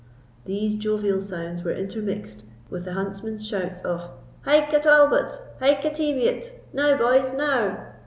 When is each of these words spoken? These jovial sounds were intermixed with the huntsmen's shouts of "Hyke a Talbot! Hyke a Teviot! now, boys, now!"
These 0.45 0.77
jovial 0.77 1.21
sounds 1.21 1.63
were 1.63 1.73
intermixed 1.75 2.43
with 2.71 2.85
the 2.85 2.93
huntsmen's 2.93 3.45
shouts 3.47 3.83
of 3.85 4.09
"Hyke 4.45 4.73
a 4.73 4.79
Talbot! 4.79 5.39
Hyke 5.59 5.85
a 5.85 5.91
Teviot! 5.91 6.53
now, 6.73 6.97
boys, 6.97 7.33
now!" 7.33 7.85